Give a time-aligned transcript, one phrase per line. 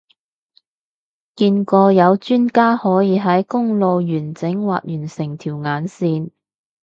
[1.35, 6.31] 見過有專家可以喺公路完整畫完成條眼線